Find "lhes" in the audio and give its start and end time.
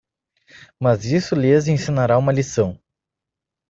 1.35-1.67